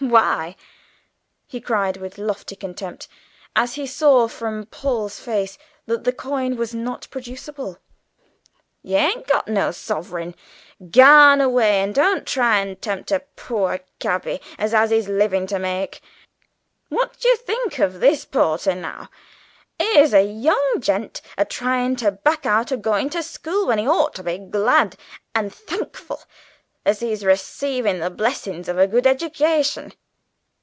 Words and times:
Why," 0.03 0.55
he 1.47 1.61
cried 1.61 1.97
with 1.97 2.17
lofty 2.17 2.55
contempt 2.55 3.07
as 3.55 3.75
he 3.75 3.85
saw 3.85 4.27
from 4.27 4.65
Paul's 4.65 5.19
face 5.19 5.59
that 5.85 6.05
the 6.05 6.11
coin 6.11 6.55
was 6.55 6.73
not 6.73 7.07
producible, 7.11 7.77
"y'ain't 8.81 9.27
got 9.27 9.47
no 9.47 9.69
suffering! 9.69 10.33
Garn 10.89 11.39
away, 11.39 11.81
and 11.83 11.93
don't 11.93 12.25
try 12.25 12.65
to 12.65 12.73
tempt 12.73 13.11
a 13.11 13.19
pore 13.35 13.81
cabby 13.99 14.41
as 14.57 14.71
has 14.71 14.89
his 14.89 15.07
livin' 15.07 15.45
to 15.45 15.59
make. 15.59 16.01
What 16.89 17.19
d'ye 17.19 17.35
think 17.35 17.77
of 17.77 17.99
this, 17.99 18.25
porter, 18.25 18.73
now? 18.73 19.07
'Ere's 19.79 20.15
a 20.15 20.23
young 20.23 20.77
gent 20.79 21.21
a 21.37 21.45
tryin' 21.45 21.95
to 21.97 22.11
back 22.11 22.47
out 22.47 22.71
o' 22.71 22.77
going 22.77 23.11
to 23.11 23.21
school 23.21 23.67
when 23.67 23.77
he 23.77 23.87
ought 23.87 24.15
to 24.15 24.23
be 24.23 24.39
glad 24.39 24.97
and 25.35 25.53
thankful 25.53 26.23
as 26.83 26.99
he's 27.01 27.23
receivin' 27.23 27.99
the 27.99 28.09
blessin's 28.09 28.67
of 28.67 28.75
a 28.79 28.87
good 28.87 29.05
eddication. 29.05 29.93